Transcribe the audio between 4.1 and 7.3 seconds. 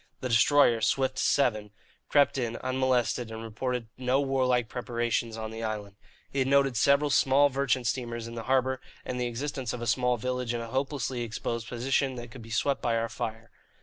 warlike preparations on the island. It noted several